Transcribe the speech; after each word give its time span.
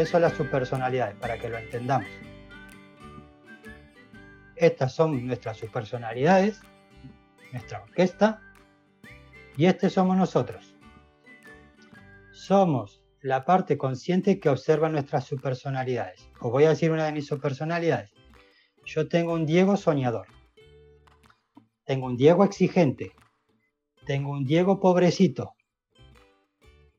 ¿Qué 0.00 0.06
son 0.06 0.22
las 0.22 0.32
subpersonalidades? 0.32 1.14
Para 1.16 1.38
que 1.38 1.50
lo 1.50 1.58
entendamos. 1.58 2.08
Estas 4.56 4.94
son 4.94 5.26
nuestras 5.26 5.58
subpersonalidades, 5.58 6.62
nuestra 7.52 7.82
orquesta, 7.82 8.40
y 9.58 9.66
este 9.66 9.90
somos 9.90 10.16
nosotros. 10.16 10.74
Somos 12.32 13.02
la 13.20 13.44
parte 13.44 13.76
consciente 13.76 14.40
que 14.40 14.48
observa 14.48 14.88
nuestras 14.88 15.26
subpersonalidades. 15.26 16.30
Os 16.40 16.50
voy 16.50 16.64
a 16.64 16.70
decir 16.70 16.90
una 16.90 17.04
de 17.04 17.12
mis 17.12 17.26
subpersonalidades. 17.26 18.10
Yo 18.86 19.06
tengo 19.06 19.34
un 19.34 19.44
Diego 19.44 19.76
soñador. 19.76 20.28
Tengo 21.84 22.06
un 22.06 22.16
Diego 22.16 22.42
exigente. 22.44 23.12
Tengo 24.06 24.30
un 24.30 24.46
Diego 24.46 24.80
pobrecito. 24.80 25.52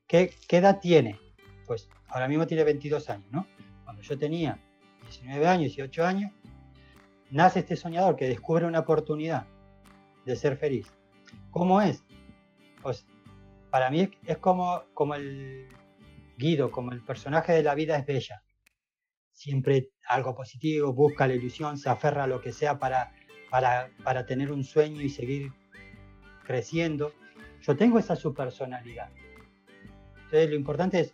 ¿Qué, 0.05 0.35
¿Qué, 0.47 0.57
edad 0.57 0.79
tiene? 0.79 1.19
Pues 1.65 1.89
ahora 2.11 2.27
mismo 2.27 2.45
tiene 2.45 2.63
22 2.63 3.09
años, 3.09 3.31
¿no? 3.31 3.47
Cuando 3.83 4.01
yo 4.01 4.17
tenía 4.17 4.59
19 5.03 5.47
años, 5.47 5.77
y 5.77 5.81
8 5.81 6.05
años, 6.05 6.31
nace 7.31 7.59
este 7.59 7.75
soñador 7.75 8.15
que 8.15 8.27
descubre 8.27 8.65
una 8.65 8.79
oportunidad 8.79 9.47
de 10.25 10.35
ser 10.35 10.57
feliz. 10.57 10.93
¿Cómo 11.49 11.81
es? 11.81 12.03
Pues 12.81 13.05
para 13.69 13.89
mí 13.89 14.11
es 14.25 14.37
como, 14.37 14.83
como 14.93 15.15
el 15.15 15.67
Guido, 16.37 16.71
como 16.71 16.91
el 16.91 17.01
personaje 17.01 17.53
de 17.53 17.63
la 17.63 17.75
vida 17.75 17.97
es 17.97 18.05
bella. 18.05 18.43
Siempre 19.31 19.89
algo 20.07 20.35
positivo, 20.35 20.93
busca 20.93 21.27
la 21.27 21.35
ilusión, 21.35 21.77
se 21.77 21.89
aferra 21.89 22.25
a 22.25 22.27
lo 22.27 22.41
que 22.41 22.51
sea 22.51 22.77
para, 22.79 23.13
para, 23.49 23.89
para 24.03 24.25
tener 24.25 24.51
un 24.51 24.63
sueño 24.63 25.01
y 25.01 25.09
seguir 25.09 25.51
creciendo. 26.45 27.13
Yo 27.61 27.75
tengo 27.77 27.99
esa 27.99 28.15
su 28.15 28.33
personalidad. 28.33 29.09
Entonces 30.15 30.49
lo 30.49 30.55
importante 30.55 30.99
es, 30.99 31.13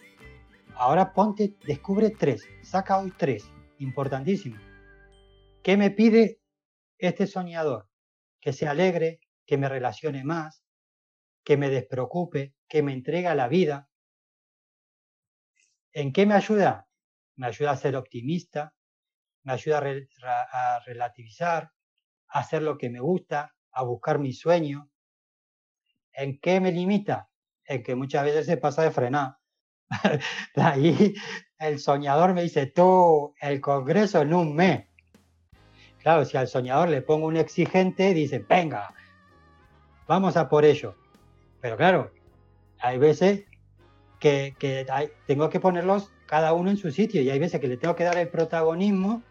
ahora 0.78 1.14
ponte, 1.14 1.58
descubre 1.66 2.12
tres, 2.12 2.48
saca 2.64 3.00
hoy 3.00 3.12
tres, 3.18 3.52
importantísimo. 3.80 4.58
¿Qué 5.64 5.76
me 5.76 5.92
pide 5.92 6.40
este 6.98 7.28
soñador? 7.28 7.90
Que 8.40 8.54
sea 8.54 8.72
alegre, 8.72 9.20
que 9.46 9.58
me 9.58 9.70
relacione 9.70 10.24
más, 10.24 10.64
que 11.44 11.58
me 11.58 11.70
despreocupe, 11.70 12.54
que 12.68 12.84
me 12.84 12.94
entregue 12.94 13.28
a 13.28 13.36
la 13.36 13.48
vida. 13.48 13.90
¿En 15.94 16.14
qué 16.14 16.26
me 16.26 16.36
ayuda? 16.36 16.88
Me 17.36 17.48
ayuda 17.48 17.72
a 17.72 17.78
ser 17.78 17.96
optimista, 17.96 18.74
me 19.44 19.54
ayuda 19.54 19.80
a, 20.52 20.80
relativizar, 20.86 21.72
a 22.28 22.40
hacer 22.40 22.62
lo 22.62 22.78
que 22.78 22.90
me 22.90 23.00
gusta, 23.00 23.56
a 23.72 23.84
buscar 23.84 24.20
mi 24.20 24.34
sueño. 24.34 24.90
¿En 26.14 26.40
qué 26.40 26.60
me 26.60 26.72
limita? 26.72 27.30
En 27.64 27.84
que 27.84 27.96
muchas 27.96 28.24
veces 28.24 28.46
se 28.46 28.58
pasa 28.58 28.84
de 28.84 28.92
frenar. 28.92 29.38
ahí 30.56 31.16
el 31.60 31.80
soñador 31.80 32.34
me 32.34 32.44
dice, 32.44 32.68
tú, 32.68 33.34
el 33.42 33.62
Congreso 33.62 34.22
en 34.22 34.34
un 34.34 34.56
mes. 34.56 34.86
Claro, 36.00 36.24
si 36.26 36.38
al 36.38 36.48
soñador 36.48 36.90
le 36.90 37.02
pongo 37.02 37.28
un 37.28 37.38
exigente, 37.38 38.14
dice, 38.14 38.40
venga, 38.48 38.94
vamos 40.08 40.38
a 40.38 40.48
por 40.48 40.66
ello. 40.66 40.96
Pero 41.60 41.76
claro, 41.76 42.12
hay 42.80 42.98
veces 42.98 43.46
que, 44.20 44.56
tengo 45.26 45.50
que 45.50 45.60
ponerlos 45.60 46.12
cada 46.26 46.54
uno 46.54 46.70
en 46.70 46.78
su 46.78 46.92
sitio 46.92 47.22
y 47.22 47.30
hay 47.30 47.40
veces 47.40 47.60
que 47.60 47.68
le 47.68 47.78
tengo 47.78 47.96
que 47.96 48.04
dar 48.04 48.18
el 48.18 48.30
protagonismo 48.30 49.24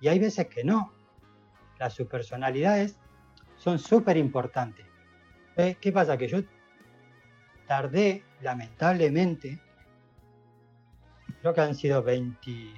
y 0.00 0.08
hay 0.08 0.18
veces 0.18 0.46
que 0.48 0.64
no. 0.64 0.92
Las 1.78 1.94
subpersonalidades 1.94 2.98
son 3.56 3.78
súper 3.78 4.16
importantes. 4.16 4.86
¿Qué 5.80 5.90
pasa? 5.92 6.16
Que 6.16 6.28
yo 6.28 6.38
tardé, 7.66 8.22
lamentablemente, 8.40 9.60
creo 11.40 11.54
que 11.54 11.60
han 11.60 11.74
sido 11.74 12.02
20, 12.02 12.74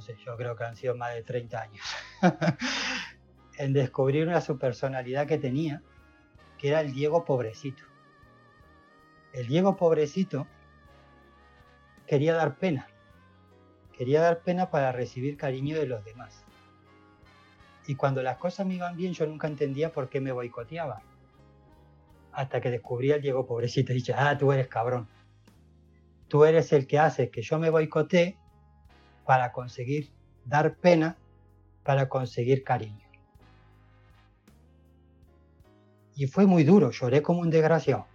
sé, 0.06 0.16
yo 0.24 0.34
creo 0.34 0.56
que 0.56 0.64
han 0.64 0.76
sido 0.76 0.96
más 0.96 1.12
de 1.14 1.22
30 1.22 1.60
años, 1.60 1.84
en 3.58 3.74
descubrir 3.74 4.26
una 4.26 4.40
subpersonalidad 4.40 5.26
que 5.26 5.36
tenía, 5.36 5.82
que 6.56 6.68
era 6.68 6.80
el 6.80 6.94
Diego 6.94 7.26
pobrecito. 7.26 7.82
El 9.34 9.46
Diego 9.46 9.76
pobrecito 9.76 10.46
quería 12.06 12.32
dar 12.32 12.56
pena, 12.56 12.88
quería 13.92 14.22
dar 14.22 14.40
pena 14.40 14.70
para 14.70 14.90
recibir 14.90 15.36
cariño 15.36 15.78
de 15.78 15.86
los 15.86 16.02
demás. 16.02 16.46
Y 17.86 17.96
cuando 17.96 18.22
las 18.22 18.38
cosas 18.38 18.66
me 18.66 18.76
iban 18.76 18.96
bien, 18.96 19.12
yo 19.12 19.26
nunca 19.26 19.48
entendía 19.48 19.92
por 19.92 20.08
qué 20.08 20.22
me 20.22 20.32
boicoteaba. 20.32 21.02
Hasta 22.32 22.62
que 22.62 22.70
descubrí 22.70 23.12
al 23.12 23.20
Diego 23.20 23.46
pobrecito 23.46 23.92
y 23.92 23.96
dije, 23.96 24.14
ah, 24.16 24.38
tú 24.38 24.50
eres 24.50 24.68
cabrón. 24.68 25.08
Tú 26.30 26.44
eres 26.44 26.72
el 26.72 26.86
que 26.86 26.96
hace 26.96 27.28
que 27.28 27.42
yo 27.42 27.58
me 27.58 27.70
boicotee 27.70 28.38
para 29.26 29.50
conseguir 29.50 30.12
dar 30.44 30.76
pena, 30.76 31.16
para 31.82 32.08
conseguir 32.08 32.62
cariño. 32.62 33.04
Y 36.14 36.28
fue 36.28 36.46
muy 36.46 36.62
duro, 36.62 36.92
lloré 36.92 37.20
como 37.20 37.40
un 37.40 37.50
desgraciado. 37.50 38.06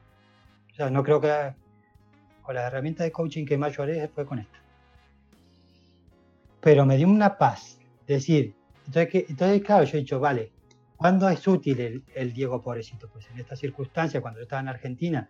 O 0.71 0.75
sea, 0.75 0.89
no 0.89 1.03
creo 1.03 1.19
que 1.19 1.55
con 2.41 2.55
la 2.55 2.67
herramienta 2.67 3.03
de 3.03 3.11
coaching 3.11 3.45
que 3.45 3.57
más 3.57 3.75
lloré 3.75 4.07
fue 4.07 4.25
con 4.25 4.39
esta. 4.39 4.59
Pero 6.61 6.85
me 6.85 6.95
dio 6.95 7.09
una 7.09 7.37
paz. 7.37 7.79
Decir, 8.07 8.55
entonces, 8.85 9.11
que, 9.11 9.25
entonces 9.27 9.61
claro, 9.61 9.83
yo 9.83 9.97
he 9.97 10.01
dicho, 10.01 10.21
vale, 10.21 10.53
¿cuándo 10.95 11.27
es 11.27 11.45
útil 11.45 11.81
el, 11.81 12.03
el 12.15 12.31
Diego 12.31 12.61
pobrecito? 12.61 13.09
Pues 13.09 13.29
en 13.29 13.41
esta 13.41 13.57
circunstancia, 13.57 14.21
cuando 14.21 14.39
yo 14.39 14.43
estaba 14.43 14.61
en 14.61 14.69
Argentina, 14.69 15.29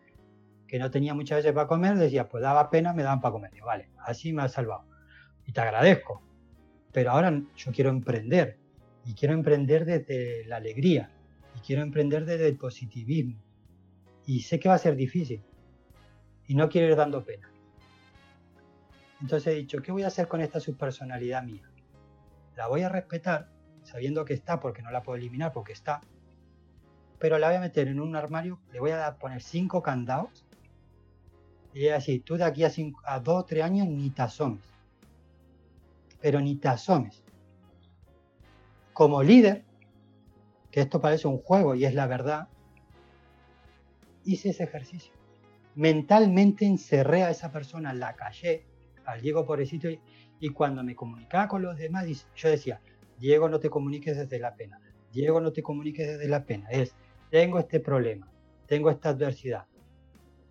que 0.67 0.79
no 0.79 0.89
tenía 0.91 1.13
muchas 1.13 1.37
veces 1.37 1.53
para 1.53 1.67
comer, 1.67 1.95
decía, 1.95 2.27
pues 2.27 2.41
daba 2.41 2.69
pena, 2.69 2.93
me 2.93 3.03
daban 3.03 3.21
para 3.21 3.33
comer. 3.33 3.51
vale, 3.63 3.89
así 3.97 4.33
me 4.33 4.43
ha 4.43 4.49
salvado. 4.49 4.85
Y 5.45 5.51
te 5.51 5.61
agradezco. 5.61 6.21
Pero 6.91 7.11
ahora 7.11 7.41
yo 7.55 7.71
quiero 7.71 7.89
emprender. 7.89 8.57
Y 9.05 9.13
quiero 9.13 9.33
emprender 9.33 9.85
desde 9.85 10.45
la 10.45 10.57
alegría. 10.57 11.11
Y 11.55 11.59
quiero 11.59 11.83
emprender 11.83 12.25
desde 12.25 12.47
el 12.47 12.57
positivismo. 12.57 13.39
Y 14.25 14.41
sé 14.41 14.59
que 14.59 14.69
va 14.69 14.75
a 14.75 14.79
ser 14.79 14.95
difícil. 14.95 15.43
Y 16.47 16.55
no 16.55 16.69
quiero 16.69 16.87
ir 16.87 16.95
dando 16.95 17.23
pena. 17.23 17.49
Entonces 19.21 19.53
he 19.53 19.55
dicho, 19.55 19.81
¿qué 19.81 19.91
voy 19.91 20.03
a 20.03 20.07
hacer 20.07 20.27
con 20.27 20.41
esta 20.41 20.59
subpersonalidad 20.59 21.43
mía? 21.43 21.69
La 22.55 22.67
voy 22.67 22.81
a 22.81 22.89
respetar, 22.89 23.49
sabiendo 23.83 24.25
que 24.25 24.33
está, 24.33 24.59
porque 24.59 24.81
no 24.81 24.91
la 24.91 25.03
puedo 25.03 25.17
eliminar, 25.17 25.51
porque 25.51 25.73
está. 25.73 26.01
Pero 27.19 27.37
la 27.37 27.47
voy 27.47 27.57
a 27.57 27.61
meter 27.61 27.87
en 27.87 27.99
un 27.99 28.15
armario, 28.15 28.59
le 28.71 28.79
voy 28.79 28.91
a 28.91 29.17
poner 29.17 29.41
cinco 29.41 29.81
candados. 29.81 30.44
Y 31.75 31.85
es 31.85 31.93
así, 31.93 32.21
tú 32.21 32.37
de 32.37 32.45
aquí 32.45 32.63
a, 32.63 32.71
a 33.03 33.19
dos 33.19 33.43
o 33.43 33.45
tres 33.45 33.63
años 33.63 33.87
ni 33.87 34.09
te 34.09 34.23
asomes 34.23 34.75
pero 36.25 36.41
ni 36.41 36.55
te 36.55 36.69
asomes. 36.69 37.23
Como 38.93 39.21
líder, 39.21 39.63
que 40.71 40.81
esto 40.81 40.99
parece 40.99 41.27
un 41.27 41.37
juego 41.37 41.75
y 41.75 41.85
es 41.85 41.93
la 41.93 42.07
verdad, 42.07 42.47
hice 44.23 44.49
ese 44.49 44.63
ejercicio. 44.63 45.13
Mentalmente 45.75 46.65
encerré 46.65 47.21
a 47.21 47.29
esa 47.29 47.51
persona, 47.51 47.93
la 47.93 48.15
callé, 48.15 48.65
al 49.05 49.21
Diego 49.21 49.45
pobrecito, 49.45 49.87
y, 49.87 49.99
y 50.39 50.49
cuando 50.49 50.83
me 50.83 50.95
comunicaba 50.95 51.47
con 51.47 51.61
los 51.61 51.77
demás, 51.77 52.07
yo 52.35 52.49
decía, 52.49 52.81
Diego, 53.19 53.47
no 53.47 53.59
te 53.59 53.69
comuniques 53.69 54.17
desde 54.17 54.39
la 54.39 54.55
pena. 54.55 54.81
Diego, 55.13 55.39
no 55.39 55.53
te 55.53 55.61
comuniques 55.61 56.07
desde 56.07 56.27
la 56.27 56.43
pena. 56.43 56.67
Es, 56.71 56.95
tengo 57.29 57.59
este 57.59 57.79
problema, 57.79 58.27
tengo 58.65 58.89
esta 58.89 59.09
adversidad. 59.09 59.67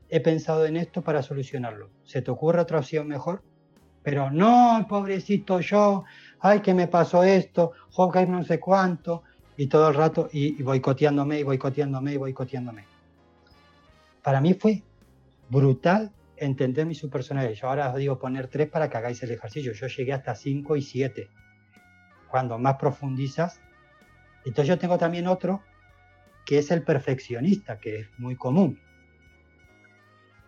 He 0.09 0.21
pensado 0.21 0.67
en 0.67 0.77
esto 0.77 1.03
para 1.03 1.23
solucionarlo. 1.23 1.91
¿Se 2.05 2.23
te 2.23 2.31
ocurre 2.31 2.61
otra 2.61 2.79
opción 2.79 3.09
mejor? 3.09 3.43
Pero 4.03 4.31
no, 4.31 4.87
pobrecito 4.89 5.61
yo, 5.61 6.05
ay, 6.41 6.61
que 6.61 6.75
me 6.75 6.89
pasó 6.89 7.25
esto, 7.25 7.73
Hawkeye 7.97 8.27
no 8.27 8.45
sé 8.45 8.61
cuánto, 8.61 9.23
y 9.57 9.67
todo 9.67 9.89
el 9.89 9.95
rato, 9.95 10.29
y, 10.31 10.63
boicoteándome, 10.63 11.41
y 11.41 11.43
boicoteándome, 11.43 12.13
y 12.13 12.17
boicoteándome. 12.19 12.85
Para 14.23 14.41
mí 14.41 14.55
fue 14.55 14.83
brutal 15.49 16.13
entender 16.37 16.87
mi 16.87 16.95
subpersonalidad. 16.95 17.55
Yo 17.55 17.69
ahora 17.69 17.91
os 17.91 17.97
digo 17.97 18.19
poner 18.19 18.49
tres 18.49 18.69
para 18.69 18.91
que 18.91 18.97
hagáis 18.97 19.23
el 19.23 19.31
ejercicio. 19.31 19.73
Yo 19.73 19.87
llegué 19.87 20.13
hasta 20.13 20.35
cinco 20.35 20.77
y 20.77 20.83
siete. 20.83 21.29
Cuando 22.31 22.59
más 22.59 22.77
profundizas. 22.77 23.61
Entonces 24.45 24.69
yo 24.69 24.79
tengo 24.79 24.99
también 24.99 25.27
otro 25.27 25.63
que 26.45 26.59
es 26.59 26.71
el 26.71 26.83
perfeccionista, 26.83 27.79
que 27.79 28.01
es 28.01 28.09
muy 28.19 28.37
común. 28.37 28.81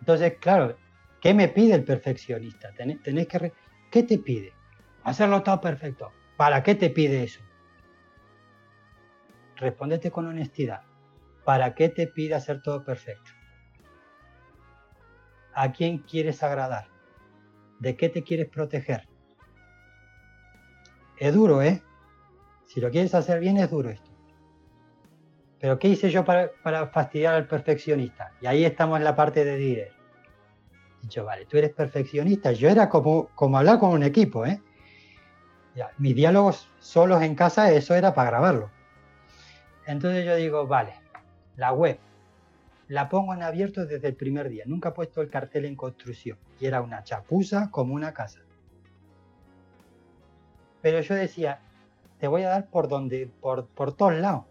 Entonces, 0.07 0.37
claro, 0.39 0.77
¿Qué 1.21 1.33
me 1.33 1.47
pide 1.47 1.73
el 1.73 1.83
perfeccionista? 1.83 2.71
Que 2.73 3.51
¿Qué 3.91 4.03
te 4.03 4.17
pide? 4.17 4.53
Hacerlo 5.03 5.41
todo 5.43 5.59
perfecto. 5.59 6.11
¿Para 6.35 6.61
qué 6.63 6.75
te 6.75 6.89
pide 6.89 7.23
eso? 7.23 7.41
Respóndete 9.55 10.11
con 10.11 10.27
honestidad. 10.27 10.81
¿Para 11.43 11.73
qué 11.73 11.89
te 11.89 12.07
pide 12.07 12.35
hacer 12.35 12.61
todo 12.61 12.83
perfecto? 12.83 13.31
¿A 15.53 15.71
quién 15.71 15.99
quieres 15.99 16.43
agradar? 16.43 16.87
¿De 17.79 17.95
qué 17.95 18.09
te 18.09 18.23
quieres 18.23 18.47
proteger? 18.47 19.07
Es 21.17 21.33
duro, 21.33 21.63
¿eh? 21.63 21.81
Si 22.67 22.79
lo 22.79 22.91
quieres 22.91 23.15
hacer 23.15 23.39
bien, 23.39 23.57
es 23.57 23.71
duro 23.71 23.89
esto. 23.89 24.11
Pero 25.59 25.79
¿qué 25.79 25.87
hice 25.87 26.11
yo 26.11 26.23
para, 26.23 26.51
para 26.61 26.87
fastidiar 26.87 27.33
al 27.33 27.47
perfeccionista? 27.47 28.33
Y 28.39 28.45
ahí 28.45 28.63
estamos 28.63 28.97
en 28.97 29.03
la 29.03 29.15
parte 29.15 29.43
de 29.43 29.57
líder 29.57 29.96
dicho, 31.07 31.25
vale, 31.25 31.45
tú 31.45 31.57
eres 31.57 31.73
perfeccionista. 31.73 32.51
Yo 32.51 32.69
era 32.69 32.89
como, 32.89 33.29
hablar 33.55 33.79
con 33.79 33.91
un 33.91 34.03
equipo, 34.03 34.45
¿eh? 34.45 34.61
mis 35.97 36.15
diálogos 36.15 36.69
solos 36.79 37.21
en 37.21 37.35
casa, 37.35 37.71
eso 37.71 37.93
era 37.95 38.13
para 38.13 38.31
grabarlo. 38.31 38.71
Entonces 39.85 40.25
yo 40.25 40.35
digo, 40.35 40.67
vale, 40.67 40.93
la 41.55 41.71
web, 41.71 41.99
la 42.87 43.09
pongo 43.09 43.33
en 43.33 43.43
abierto 43.43 43.85
desde 43.85 44.07
el 44.07 44.15
primer 44.15 44.49
día. 44.49 44.63
Nunca 44.65 44.89
he 44.89 44.91
puesto 44.91 45.21
el 45.21 45.29
cartel 45.29 45.65
en 45.65 45.75
construcción. 45.75 46.37
Y 46.59 46.65
era 46.65 46.81
una 46.81 47.03
chapuza 47.03 47.69
como 47.69 47.93
una 47.93 48.13
casa. 48.13 48.39
Pero 50.81 51.01
yo 51.01 51.15
decía, 51.15 51.59
te 52.19 52.27
voy 52.27 52.43
a 52.43 52.49
dar 52.49 52.69
por 52.69 52.87
donde, 52.87 53.29
por, 53.41 53.67
por 53.67 53.93
todos 53.93 54.15
lados. 54.15 54.45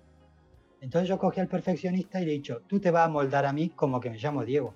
Entonces 0.81 1.09
yo 1.09 1.19
cogí 1.19 1.41
al 1.41 1.49
perfeccionista 1.49 2.21
y 2.21 2.27
le 2.27 2.33
he 2.33 2.35
dicho, 2.35 2.63
tú 2.67 2.79
te 2.79 2.91
vas 2.91 3.07
a 3.07 3.11
moldar 3.11 3.47
a 3.47 3.53
mí 3.53 3.71
como 3.71 4.01
que 4.01 4.11
me 4.11 4.19
llamo 4.19 4.45
Diego. 4.45 4.75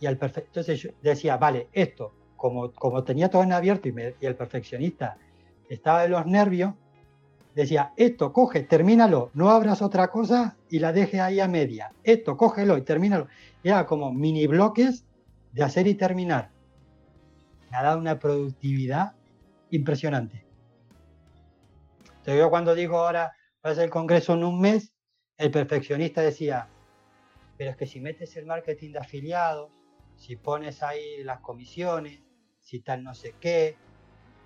Y 0.00 0.06
al 0.06 0.18
entonces 0.20 0.80
yo 0.80 0.90
decía, 1.02 1.36
vale, 1.36 1.68
esto, 1.72 2.14
como, 2.36 2.72
como 2.72 3.04
tenía 3.04 3.28
todo 3.28 3.42
en 3.42 3.52
abierto 3.52 3.88
y, 3.88 3.94
el 4.20 4.36
perfeccionista 4.36 5.16
estaba 5.68 6.02
de 6.02 6.08
los 6.08 6.24
nervios, 6.26 6.74
decía, 7.54 7.92
esto, 7.96 8.32
coge, 8.32 8.62
termínalo, 8.62 9.30
no 9.34 9.50
abras 9.50 9.82
otra 9.82 10.08
cosa 10.08 10.56
y 10.70 10.78
la 10.78 10.92
deje 10.92 11.20
ahí 11.20 11.40
a 11.40 11.48
media. 11.48 11.92
Esto, 12.04 12.36
cógelo 12.36 12.78
y 12.78 12.82
termínalo. 12.82 13.26
Era 13.64 13.84
como 13.86 14.12
mini 14.12 14.46
bloques 14.46 15.04
de 15.52 15.64
hacer 15.64 15.86
y 15.88 15.94
terminar. 15.94 16.50
Me 17.70 17.76
ha 17.76 17.82
dado 17.82 17.98
una 17.98 18.18
productividad 18.18 19.14
impresionante. 19.70 20.44
Entonces 22.04 22.38
yo 22.38 22.50
cuando 22.50 22.74
digo 22.74 22.98
ahora, 22.98 23.32
va 23.64 23.70
a 23.70 23.74
ser 23.74 23.84
el 23.84 23.90
congreso 23.90 24.34
en 24.34 24.44
un 24.44 24.60
mes, 24.60 24.92
el 25.36 25.50
perfeccionista 25.50 26.20
decía, 26.20 26.68
pero 27.56 27.70
es 27.70 27.76
que 27.76 27.86
si 27.86 28.00
metes 28.00 28.36
el 28.36 28.46
marketing 28.46 28.92
de 28.92 28.98
afiliados, 28.98 29.70
si 30.18 30.36
pones 30.36 30.82
ahí 30.82 31.22
las 31.22 31.40
comisiones, 31.40 32.20
si 32.60 32.80
tal 32.80 33.02
no 33.02 33.14
sé 33.14 33.36
qué, 33.40 33.76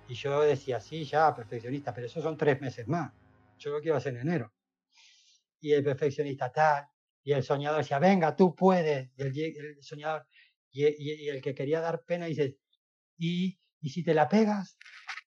y 0.07 0.13
yo 0.13 0.41
decía, 0.41 0.79
sí, 0.79 1.03
ya, 1.03 1.33
perfeccionista, 1.33 1.93
pero 1.93 2.07
eso 2.07 2.21
son 2.21 2.37
tres 2.37 2.61
meses 2.61 2.87
más. 2.87 3.11
Yo 3.57 3.71
lo 3.71 3.81
quiero 3.81 3.97
hacer 3.97 4.13
en 4.15 4.21
enero. 4.21 4.53
Y 5.59 5.71
el 5.73 5.83
perfeccionista 5.83 6.51
tal, 6.51 6.85
y 7.23 7.31
el 7.31 7.43
soñador 7.43 7.79
decía, 7.79 7.99
venga, 7.99 8.35
tú 8.35 8.53
puedes. 8.53 9.11
Y 9.17 9.21
el, 9.21 9.81
soñador, 9.81 10.27
y, 10.71 11.27
el 11.27 11.41
que 11.41 11.55
quería 11.55 11.79
dar 11.79 12.03
pena 12.03 12.25
dice, 12.25 12.57
¿y, 13.17 13.57
y 13.81 13.89
si 13.89 14.03
te 14.03 14.13
la 14.13 14.27
pegas? 14.27 14.77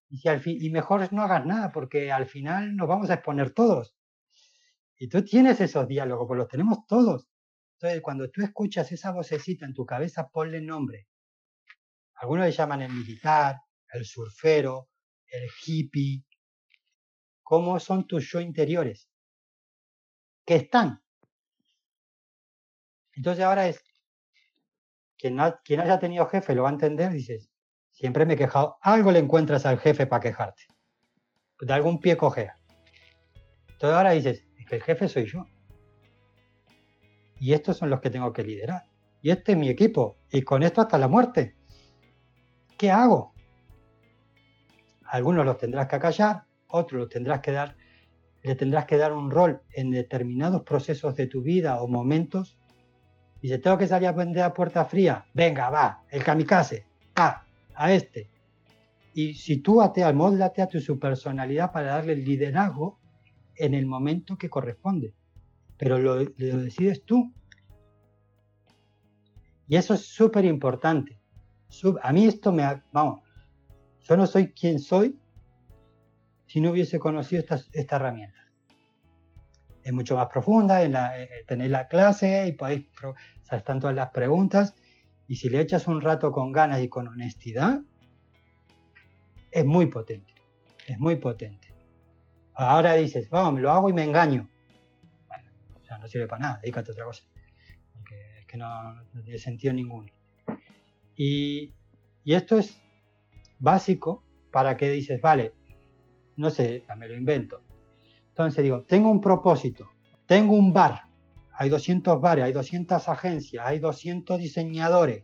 Y, 0.08 0.18
si 0.18 0.28
al 0.28 0.40
fin, 0.40 0.58
y 0.60 0.70
mejor 0.70 1.12
no 1.12 1.22
hagas 1.22 1.44
nada, 1.44 1.72
porque 1.72 2.12
al 2.12 2.26
final 2.26 2.76
nos 2.76 2.86
vamos 2.86 3.10
a 3.10 3.14
exponer 3.14 3.50
todos. 3.50 3.96
Y 4.98 5.08
tú 5.08 5.24
tienes 5.24 5.60
esos 5.60 5.88
diálogos, 5.88 6.26
pues 6.28 6.38
los 6.38 6.48
tenemos 6.48 6.86
todos. 6.86 7.26
Entonces, 7.76 8.00
cuando 8.00 8.30
tú 8.30 8.42
escuchas 8.42 8.90
esa 8.90 9.12
vocecita 9.12 9.66
en 9.66 9.74
tu 9.74 9.84
cabeza, 9.84 10.28
ponle 10.28 10.62
nombre. 10.62 11.08
Algunos 12.14 12.46
le 12.46 12.52
llaman 12.52 12.80
el 12.82 12.92
militar, 12.92 13.60
el 13.92 14.06
surfero, 14.06 14.88
el 15.26 15.46
hippie. 15.64 16.24
¿Cómo 17.42 17.78
son 17.78 18.06
tus 18.06 18.30
yo 18.30 18.40
interiores? 18.40 19.10
¿Qué 20.46 20.56
están? 20.56 21.02
Entonces 23.12 23.44
ahora 23.44 23.68
es, 23.68 23.84
quien, 25.18 25.38
quien 25.62 25.80
haya 25.80 25.98
tenido 25.98 26.26
jefe 26.26 26.54
lo 26.54 26.62
va 26.62 26.70
a 26.70 26.72
entender, 26.72 27.12
dices, 27.12 27.50
siempre 27.90 28.24
me 28.24 28.34
he 28.34 28.36
quejado, 28.36 28.78
algo 28.80 29.12
le 29.12 29.18
encuentras 29.18 29.66
al 29.66 29.78
jefe 29.78 30.06
para 30.06 30.22
quejarte. 30.22 30.62
De 31.60 31.72
algún 31.72 32.00
pie 32.00 32.16
cojea. 32.16 32.58
Entonces 33.68 33.96
ahora 33.96 34.12
dices, 34.12 34.46
es 34.56 34.66
que 34.66 34.76
el 34.76 34.82
jefe 34.82 35.08
soy 35.08 35.26
yo. 35.26 35.46
Y 37.38 37.52
estos 37.52 37.76
son 37.76 37.90
los 37.90 38.00
que 38.00 38.10
tengo 38.10 38.32
que 38.32 38.42
liderar. 38.42 38.86
Y 39.22 39.30
este 39.30 39.52
es 39.52 39.58
mi 39.58 39.68
equipo. 39.68 40.18
Y 40.30 40.42
con 40.42 40.62
esto 40.62 40.80
hasta 40.80 40.98
la 40.98 41.08
muerte. 41.08 41.56
¿Qué 42.78 42.90
hago? 42.90 43.34
Algunos 45.04 45.46
los 45.46 45.58
tendrás 45.58 45.86
que 45.88 45.96
acallar, 45.96 46.44
otros 46.68 47.00
los 47.00 47.08
tendrás 47.08 47.40
que 47.40 47.52
dar, 47.52 47.76
le 48.42 48.54
tendrás 48.54 48.86
que 48.86 48.96
dar 48.96 49.12
un 49.12 49.30
rol 49.30 49.62
en 49.72 49.90
determinados 49.90 50.62
procesos 50.62 51.14
de 51.16 51.26
tu 51.26 51.42
vida 51.42 51.80
o 51.80 51.88
momentos. 51.88 52.58
Y 53.40 53.48
si 53.48 53.58
tengo 53.58 53.78
que 53.78 53.86
salir 53.86 54.08
a 54.08 54.12
vender 54.12 54.42
a 54.42 54.54
puerta 54.54 54.84
fría, 54.84 55.26
venga, 55.32 55.70
va, 55.70 56.02
el 56.10 56.24
kamikaze, 56.24 56.86
va, 57.18 57.46
a 57.74 57.92
este. 57.92 58.30
Y 59.14 59.34
si 59.34 59.58
tú 59.58 59.80
ateas, 59.80 60.14
moldate 60.14 60.60
a 60.60 60.68
tu 60.68 60.80
su 60.80 60.98
personalidad 60.98 61.72
para 61.72 61.92
darle 61.92 62.14
el 62.14 62.24
liderazgo 62.24 62.98
en 63.54 63.74
el 63.74 63.86
momento 63.86 64.36
que 64.36 64.50
corresponde. 64.50 65.14
Pero 65.78 65.98
lo, 65.98 66.16
lo 66.16 66.58
decides 66.58 67.04
tú. 67.04 67.32
Y 69.68 69.76
eso 69.76 69.94
es 69.94 70.06
súper 70.06 70.44
importante. 70.44 71.18
A 72.02 72.12
mí 72.12 72.26
esto 72.26 72.52
me, 72.52 72.82
vamos, 72.92 73.20
yo 74.02 74.16
no 74.16 74.26
soy 74.26 74.52
quien 74.52 74.78
soy 74.78 75.18
si 76.46 76.60
no 76.60 76.70
hubiese 76.70 76.98
conocido 76.98 77.40
esta, 77.40 77.58
esta 77.72 77.96
herramienta. 77.96 78.38
Es 79.82 79.92
mucho 79.92 80.16
más 80.16 80.28
profunda, 80.28 80.82
en 80.82 80.92
la, 80.92 81.20
eh, 81.20 81.28
tenéis 81.46 81.70
la 81.70 81.88
clase 81.88 82.46
y 82.48 82.52
podéis, 82.52 82.86
están 83.50 83.80
todas 83.80 83.94
las 83.94 84.10
preguntas, 84.10 84.74
y 85.28 85.36
si 85.36 85.48
le 85.48 85.60
echas 85.60 85.86
un 85.86 86.00
rato 86.00 86.32
con 86.32 86.52
ganas 86.52 86.80
y 86.80 86.88
con 86.88 87.08
honestidad, 87.08 87.80
es 89.50 89.64
muy 89.64 89.86
potente, 89.86 90.34
es 90.86 90.98
muy 90.98 91.16
potente. 91.16 91.74
Ahora 92.54 92.94
dices, 92.94 93.28
vamos, 93.28 93.60
lo 93.60 93.70
hago 93.70 93.90
y 93.90 93.92
me 93.92 94.04
engaño. 94.04 94.48
O 95.86 95.88
sea, 95.88 95.98
no 95.98 96.08
sirve 96.08 96.26
para 96.26 96.42
nada, 96.42 96.60
dedícate 96.62 96.90
a 96.90 96.94
otra 96.94 97.04
cosa, 97.04 97.22
porque 97.92 98.40
es 98.40 98.46
que 98.46 98.56
no, 98.56 98.92
no 98.92 99.22
tiene 99.22 99.38
sentido 99.38 99.72
ninguno. 99.72 100.10
Y, 101.14 101.72
y 102.24 102.34
esto 102.34 102.58
es 102.58 102.76
básico 103.60 104.24
para 104.50 104.76
que 104.76 104.90
dices, 104.90 105.20
vale, 105.20 105.54
no 106.34 106.50
sé, 106.50 106.84
me 106.96 107.06
lo 107.06 107.14
invento. 107.14 107.62
Entonces 108.30 108.64
digo, 108.64 108.82
tengo 108.82 109.12
un 109.12 109.20
propósito, 109.20 109.88
tengo 110.26 110.56
un 110.56 110.72
bar, 110.72 111.04
hay 111.52 111.68
200 111.68 112.20
bares, 112.20 112.46
hay 112.46 112.52
200 112.52 113.08
agencias, 113.08 113.64
hay 113.64 113.78
200 113.78 114.40
diseñadores. 114.40 115.22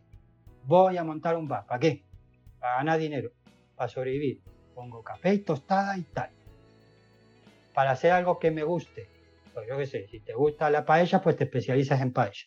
Voy 0.63 0.95
a 0.95 1.03
montar 1.03 1.35
un 1.35 1.49
bar, 1.49 1.65
¿para 1.65 1.79
qué? 1.81 2.05
Para 2.57 2.77
ganar 2.77 2.99
dinero, 2.99 3.31
para 3.75 3.89
sobrevivir. 3.89 4.41
Pongo 4.73 5.03
café 5.03 5.33
y 5.33 5.39
tostada 5.39 5.97
y 5.97 6.03
tal. 6.03 6.29
Para 7.73 7.91
hacer 7.91 8.13
algo 8.13 8.39
que 8.39 8.49
me 8.49 8.63
guste. 8.63 9.12
Pues 9.53 9.67
yo 9.67 9.77
qué 9.77 9.85
sé, 9.85 10.07
si 10.07 10.19
te 10.19 10.33
gusta 10.33 10.69
la 10.69 10.83
paella, 10.83 11.21
pues 11.21 11.35
te 11.35 11.43
especializas 11.43 12.01
en 12.01 12.11
paella. 12.11 12.45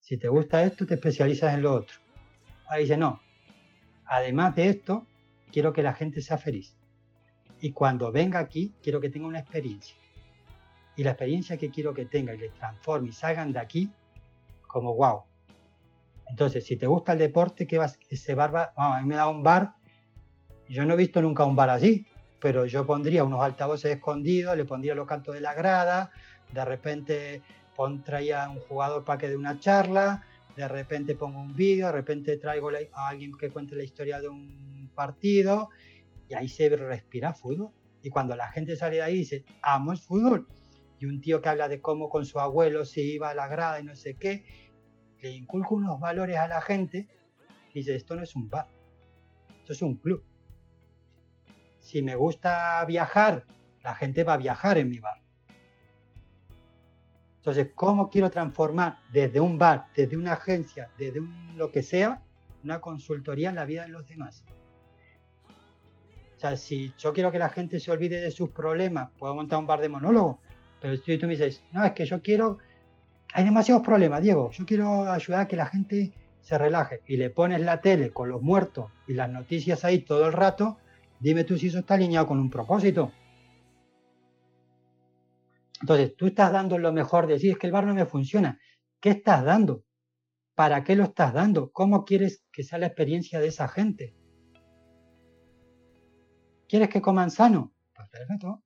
Si 0.00 0.18
te 0.18 0.28
gusta 0.28 0.62
esto, 0.62 0.86
te 0.86 0.94
especializas 0.94 1.54
en 1.54 1.62
lo 1.62 1.74
otro. 1.74 1.96
Ahí 2.68 2.82
dice, 2.82 2.96
no, 2.96 3.20
además 4.04 4.54
de 4.54 4.68
esto, 4.68 5.06
quiero 5.50 5.72
que 5.72 5.82
la 5.82 5.94
gente 5.94 6.20
sea 6.20 6.38
feliz. 6.38 6.76
Y 7.60 7.72
cuando 7.72 8.12
venga 8.12 8.38
aquí, 8.38 8.74
quiero 8.82 9.00
que 9.00 9.08
tenga 9.08 9.26
una 9.26 9.40
experiencia. 9.40 9.96
Y 10.94 11.04
la 11.04 11.10
experiencia 11.10 11.56
que 11.56 11.70
quiero 11.70 11.94
que 11.94 12.04
tenga 12.04 12.34
y 12.34 12.38
les 12.38 12.52
transforme 12.54 13.08
y 13.08 13.12
salgan 13.12 13.52
de 13.52 13.58
aquí 13.58 13.90
como 14.66 14.94
wow. 14.94 15.24
Entonces, 16.28 16.66
si 16.66 16.76
te 16.76 16.86
gusta 16.86 17.12
el 17.12 17.18
deporte, 17.18 17.66
¿qué 17.66 17.78
vas? 17.78 17.98
Ese 18.10 18.34
bar 18.34 18.54
va, 18.54 18.72
a 18.76 19.00
mí 19.00 19.08
me 19.08 19.16
da 19.16 19.28
un 19.28 19.42
bar. 19.42 19.74
Yo 20.68 20.84
no 20.84 20.94
he 20.94 20.96
visto 20.96 21.22
nunca 21.22 21.44
un 21.44 21.56
bar 21.56 21.70
así, 21.70 22.06
pero 22.40 22.66
yo 22.66 22.86
pondría 22.86 23.24
unos 23.24 23.42
altavoces 23.42 23.96
escondidos, 23.96 24.56
le 24.56 24.64
pondría 24.64 24.94
los 24.94 25.06
cantos 25.06 25.34
de 25.34 25.40
la 25.40 25.54
grada, 25.54 26.10
de 26.52 26.64
repente 26.64 27.42
pondría 27.74 28.48
un 28.48 28.60
jugador 28.60 29.04
para 29.04 29.18
que 29.18 29.28
dé 29.28 29.36
una 29.36 29.58
charla, 29.58 30.24
de 30.56 30.66
repente 30.68 31.14
pongo 31.14 31.40
un 31.40 31.54
vídeo, 31.54 31.86
de 31.86 31.92
repente 31.92 32.36
traigo 32.38 32.70
a 32.92 33.08
alguien 33.08 33.32
que 33.36 33.50
cuente 33.50 33.76
la 33.76 33.84
historia 33.84 34.20
de 34.20 34.28
un 34.28 34.90
partido 34.94 35.68
y 36.28 36.34
ahí 36.34 36.48
se 36.48 36.68
respira 36.68 37.34
fútbol. 37.34 37.72
Y 38.02 38.10
cuando 38.10 38.36
la 38.36 38.48
gente 38.48 38.76
sale 38.76 38.96
de 38.96 39.02
ahí 39.02 39.18
dice, 39.18 39.44
amo 39.62 39.92
el 39.92 39.98
fútbol. 39.98 40.46
Y 40.98 41.06
un 41.06 41.20
tío 41.20 41.42
que 41.42 41.48
habla 41.50 41.68
de 41.68 41.80
cómo 41.80 42.08
con 42.08 42.24
su 42.24 42.40
abuelo 42.40 42.84
se 42.84 43.02
iba 43.02 43.30
a 43.30 43.34
la 43.34 43.48
grada 43.48 43.80
y 43.80 43.84
no 43.84 43.94
sé 43.94 44.14
qué, 44.14 44.44
le 45.20 45.30
inculca 45.30 45.70
unos 45.70 46.00
valores 46.00 46.38
a 46.38 46.48
la 46.48 46.62
gente 46.62 47.08
y 47.74 47.80
dice, 47.80 47.94
esto 47.94 48.16
no 48.16 48.22
es 48.22 48.34
un 48.34 48.48
bar, 48.48 48.66
esto 49.58 49.72
es 49.74 49.82
un 49.82 49.96
club. 49.96 50.24
Si 51.86 52.02
me 52.02 52.16
gusta 52.16 52.84
viajar, 52.84 53.44
la 53.84 53.94
gente 53.94 54.24
va 54.24 54.34
a 54.34 54.38
viajar 54.38 54.76
en 54.76 54.90
mi 54.90 54.98
bar. 54.98 55.22
Entonces, 57.36 57.68
¿cómo 57.76 58.10
quiero 58.10 58.28
transformar 58.28 58.98
desde 59.12 59.38
un 59.38 59.56
bar, 59.56 59.86
desde 59.94 60.16
una 60.16 60.32
agencia, 60.32 60.90
desde 60.98 61.22
lo 61.54 61.70
que 61.70 61.84
sea, 61.84 62.20
una 62.64 62.80
consultoría 62.80 63.50
en 63.50 63.54
la 63.54 63.64
vida 63.64 63.82
de 63.82 63.90
los 63.90 64.04
demás? 64.08 64.42
O 66.36 66.40
sea, 66.40 66.56
si 66.56 66.92
yo 66.98 67.12
quiero 67.12 67.30
que 67.30 67.38
la 67.38 67.50
gente 67.50 67.78
se 67.78 67.92
olvide 67.92 68.20
de 68.20 68.32
sus 68.32 68.50
problemas, 68.50 69.10
puedo 69.16 69.36
montar 69.36 69.60
un 69.60 69.68
bar 69.68 69.80
de 69.80 69.88
monólogo. 69.88 70.40
Pero 70.80 71.00
tú 71.00 71.26
me 71.28 71.36
dices, 71.36 71.62
no, 71.70 71.84
es 71.84 71.92
que 71.92 72.04
yo 72.04 72.20
quiero, 72.20 72.58
hay 73.32 73.44
demasiados 73.44 73.84
problemas, 73.84 74.22
Diego, 74.22 74.50
yo 74.50 74.66
quiero 74.66 75.08
ayudar 75.08 75.42
a 75.42 75.46
que 75.46 75.54
la 75.54 75.66
gente 75.66 76.12
se 76.40 76.58
relaje 76.58 77.02
y 77.06 77.16
le 77.16 77.30
pones 77.30 77.60
la 77.60 77.80
tele 77.80 78.10
con 78.10 78.28
los 78.28 78.42
muertos 78.42 78.90
y 79.06 79.14
las 79.14 79.30
noticias 79.30 79.84
ahí 79.84 80.00
todo 80.00 80.26
el 80.26 80.32
rato, 80.32 80.78
dime 81.20 81.44
tú 81.44 81.56
si 81.56 81.68
eso 81.68 81.78
está 81.78 81.94
alineado 81.94 82.26
con 82.26 82.38
un 82.38 82.50
propósito. 82.50 83.12
Entonces, 85.80 86.16
tú 86.16 86.26
estás 86.26 86.52
dando 86.52 86.78
lo 86.78 86.92
mejor 86.92 87.26
de 87.26 87.38
sí, 87.38 87.50
es 87.50 87.58
que 87.58 87.66
el 87.66 87.72
bar 87.72 87.86
no 87.86 87.94
me 87.94 88.06
funciona. 88.06 88.58
¿Qué 89.00 89.10
estás 89.10 89.44
dando? 89.44 89.84
¿Para 90.54 90.82
qué 90.84 90.96
lo 90.96 91.04
estás 91.04 91.34
dando? 91.34 91.70
¿Cómo 91.70 92.04
quieres 92.04 92.44
que 92.50 92.62
sea 92.62 92.78
la 92.78 92.86
experiencia 92.86 93.40
de 93.40 93.48
esa 93.48 93.68
gente? 93.68 94.14
¿Quieres 96.68 96.88
que 96.88 97.02
coman 97.02 97.30
sano? 97.30 97.74
Pues 97.94 98.08
perfecto. 98.08 98.62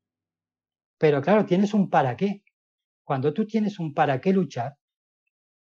Pero 0.98 1.20
claro, 1.20 1.44
tienes 1.44 1.74
un 1.74 1.90
para 1.90 2.16
qué. 2.16 2.44
Cuando 3.04 3.34
tú 3.34 3.46
tienes 3.46 3.80
un 3.80 3.92
para 3.92 4.20
qué 4.20 4.32
luchar, 4.32 4.76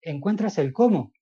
encuentras 0.02 0.58
el 0.58 0.74
cómo. 0.74 1.14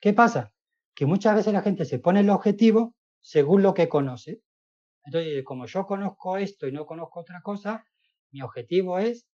¿Qué 0.00 0.12
pasa? 0.12 0.52
Que 0.94 1.06
muchas 1.06 1.34
veces 1.34 1.52
la 1.52 1.62
gente 1.62 1.84
se 1.84 1.98
pone 1.98 2.20
el 2.20 2.30
objetivo 2.30 2.94
según 3.22 3.62
lo 3.62 3.72
que 3.72 3.88
conoce. 3.88 4.42
Entonces, 5.04 5.42
como 5.44 5.66
yo 5.66 5.86
conozco 5.86 6.36
esto 6.36 6.68
y 6.68 6.72
no 6.72 6.84
conozco 6.84 7.20
otra 7.20 7.40
cosa, 7.40 7.86
mi 8.30 8.42
objetivo 8.42 8.98
es 8.98 9.26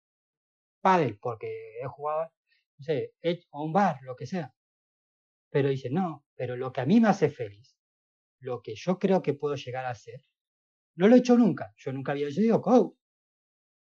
pádel, 0.81 1.19
porque 1.19 1.81
he 1.83 1.87
jugado, 1.87 2.31
no 2.79 2.85
sé, 2.85 3.15
o 3.51 3.65
un 3.65 3.73
bar, 3.73 3.99
lo 4.03 4.15
que 4.15 4.27
sea. 4.27 4.53
Pero 5.51 5.71
dice, 5.71 5.89
no, 5.91 6.25
pero 6.35 6.57
lo 6.57 6.73
que 6.73 6.83
a 6.83 6.87
mí 6.87 7.01
me 7.01 7.09
hace 7.09 7.31
feliz, 7.31 7.77
lo 8.41 8.61
que 8.63 8.75
yo 8.75 8.99
creo 8.99 9.23
que 9.23 9.35
puedo 9.35 9.57
llegar 9.57 9.87
a 9.87 9.95
ser, 9.95 10.21
no 10.97 11.09
lo 11.09 11.17
he 11.17 11.19
hecho 11.19 11.37
nunca. 11.37 11.75
Yo 11.77 11.93
nunca 11.93 12.13
había 12.13 12.31
sido 12.31 12.61
coach. 12.61 12.95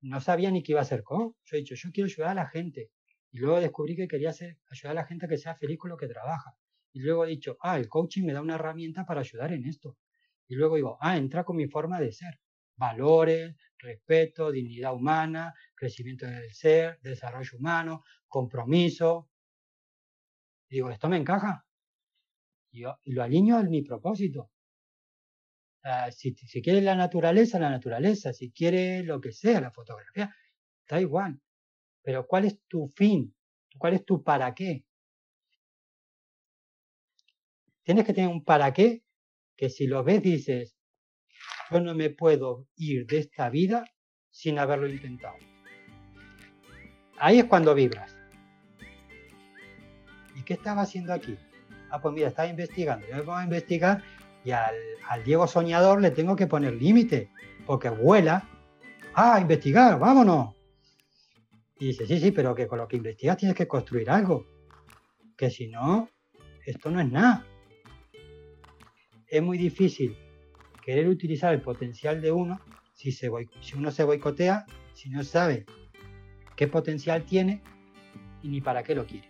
No 0.01 0.19
sabía 0.21 0.49
ni 0.49 0.63
qué 0.63 0.71
iba 0.71 0.81
a 0.81 0.85
ser 0.85 1.03
coach. 1.03 1.35
Yo 1.43 1.57
he 1.57 1.59
dicho, 1.59 1.75
yo 1.75 1.91
quiero 1.91 2.05
ayudar 2.05 2.31
a 2.31 2.35
la 2.35 2.47
gente. 2.47 2.91
Y 3.31 3.39
luego 3.39 3.59
descubrí 3.59 3.95
que 3.95 4.07
quería 4.07 4.29
hacer, 4.29 4.57
ayudar 4.69 4.91
a 4.91 5.01
la 5.01 5.05
gente 5.05 5.25
a 5.25 5.29
que 5.29 5.37
sea 5.37 5.55
feliz 5.55 5.77
con 5.77 5.89
lo 5.89 5.97
que 5.97 6.07
trabaja. 6.07 6.55
Y 6.93 6.99
luego 6.99 7.25
he 7.25 7.29
dicho, 7.29 7.57
ah, 7.61 7.77
el 7.77 7.87
coaching 7.87 8.23
me 8.25 8.33
da 8.33 8.41
una 8.41 8.55
herramienta 8.55 9.05
para 9.05 9.21
ayudar 9.21 9.53
en 9.53 9.65
esto. 9.65 9.97
Y 10.47 10.55
luego 10.55 10.75
digo, 10.75 10.97
ah, 10.99 11.17
entra 11.17 11.43
con 11.43 11.55
mi 11.55 11.67
forma 11.67 11.99
de 11.99 12.11
ser. 12.11 12.39
Valores, 12.75 13.55
respeto, 13.77 14.51
dignidad 14.51 14.93
humana, 14.93 15.53
crecimiento 15.75 16.25
del 16.25 16.51
ser, 16.51 16.99
desarrollo 17.01 17.57
humano, 17.57 18.03
compromiso. 18.27 19.29
Y 20.69 20.75
digo, 20.75 20.89
¿esto 20.89 21.07
me 21.07 21.17
encaja? 21.17 21.65
Y, 22.71 22.81
lo 22.81 23.23
alineo 23.23 23.57
a 23.57 23.63
mi 23.63 23.81
propósito. 23.81 24.51
Ah, 25.83 26.11
si, 26.11 26.33
si 26.33 26.61
quieres 26.61 26.83
la 26.83 26.95
naturaleza, 26.95 27.59
la 27.59 27.69
naturaleza. 27.69 28.33
Si 28.33 28.51
quieres 28.51 29.05
lo 29.05 29.21
que 29.21 29.31
sea, 29.31 29.61
la 29.61 29.71
fotografía, 29.71 30.33
da 30.87 30.99
igual. 30.99 31.39
Pero 32.03 32.27
¿cuál 32.27 32.45
es 32.45 32.59
tu 32.67 32.87
fin? 32.87 33.33
¿Cuál 33.77 33.93
es 33.93 34.05
tu 34.05 34.23
para 34.23 34.53
qué? 34.53 34.85
Tienes 37.83 38.05
que 38.05 38.13
tener 38.13 38.29
un 38.29 38.43
para 38.43 38.73
qué 38.73 39.03
que 39.61 39.69
si 39.69 39.87
lo 39.87 40.03
ves 40.03 40.21
dices, 40.21 40.75
yo 41.69 41.79
no 41.79 41.93
me 41.93 42.09
puedo 42.09 42.67
ir 42.75 43.05
de 43.05 43.19
esta 43.19 43.49
vida 43.49 43.85
sin 44.29 44.59
haberlo 44.59 44.87
intentado. 44.87 45.35
Ahí 47.19 47.39
es 47.39 47.45
cuando 47.45 47.75
vibras. 47.75 48.15
¿Y 50.35 50.43
qué 50.43 50.53
estaba 50.53 50.81
haciendo 50.81 51.13
aquí? 51.13 51.37
Ah, 51.91 52.01
pues 52.01 52.13
mira, 52.13 52.29
estaba 52.29 52.47
investigando. 52.47 53.05
Yo 53.07 53.17
me 53.17 53.21
pongo 53.21 53.37
a 53.37 53.43
investigar 53.43 54.03
y 54.43 54.51
al, 54.51 54.73
al 55.07 55.23
Diego 55.23 55.45
soñador 55.45 56.01
le 56.01 56.09
tengo 56.09 56.35
que 56.35 56.47
poner 56.47 56.73
límite, 56.73 57.29
porque 57.67 57.89
vuela. 57.89 58.47
Ah, 59.13 59.39
investigar, 59.39 59.99
vámonos. 59.99 60.55
Y 61.79 61.87
dice, 61.87 62.07
sí, 62.07 62.19
sí, 62.19 62.31
pero 62.31 62.55
que 62.55 62.67
con 62.67 62.79
lo 62.79 62.87
que 62.87 62.97
investigas 62.97 63.37
tienes 63.37 63.55
que 63.55 63.67
construir 63.67 64.09
algo. 64.09 64.45
Que 65.37 65.51
si 65.51 65.67
no, 65.67 66.09
esto 66.65 66.89
no 66.89 66.99
es 66.99 67.11
nada 67.11 67.45
es 69.31 69.41
muy 69.41 69.57
difícil 69.57 70.17
querer 70.83 71.07
utilizar 71.07 71.53
el 71.53 71.61
potencial 71.61 72.21
de 72.21 72.33
uno 72.33 72.59
si, 72.93 73.09
uno 73.75 73.89
se 73.89 74.03
boicotea, 74.03 74.65
si 74.93 75.09
no 75.09 75.23
sabe 75.23 75.65
qué 76.57 76.67
potencial 76.67 77.23
tiene 77.23 77.63
y 78.43 78.49
ni 78.49 78.59
para 78.59 78.83
qué 78.83 78.93
lo 78.93 79.05
quiere. 79.07 79.29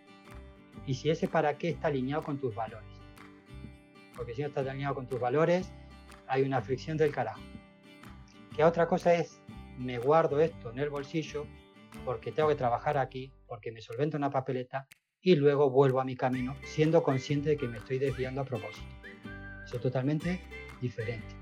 Y 0.87 0.95
si 0.95 1.11
ese 1.11 1.27
para 1.27 1.57
qué 1.57 1.69
está 1.69 1.87
alineado 1.87 2.23
con 2.23 2.39
tus 2.39 2.53
valores. 2.55 2.89
Porque 4.17 4.33
si 4.33 4.41
no 4.41 4.47
está 4.47 4.61
alineado 4.61 4.95
con 4.95 5.07
tus 5.07 5.19
valores, 5.19 5.71
hay 6.27 6.41
una 6.41 6.61
fricción 6.61 6.97
del 6.97 7.11
carajo. 7.11 7.41
Que 8.55 8.63
otra 8.63 8.87
cosa 8.87 9.13
es, 9.13 9.39
me 9.77 9.99
guardo 9.99 10.41
esto 10.41 10.71
en 10.71 10.79
el 10.79 10.89
bolsillo 10.89 11.45
porque 12.03 12.31
tengo 12.31 12.49
que 12.49 12.55
trabajar 12.55 12.97
aquí, 12.97 13.31
porque 13.45 13.71
me 13.71 13.81
solvento 13.81 14.17
una 14.17 14.31
papeleta 14.31 14.87
y 15.21 15.35
luego 15.35 15.69
vuelvo 15.69 16.01
a 16.01 16.05
mi 16.05 16.15
camino 16.15 16.55
siendo 16.63 17.03
consciente 17.03 17.49
de 17.49 17.57
que 17.57 17.67
me 17.67 17.77
estoy 17.77 17.99
desviando 17.99 18.41
a 18.41 18.45
propósito 18.45 19.00
totalmente 19.79 20.39
diferente. 20.81 21.40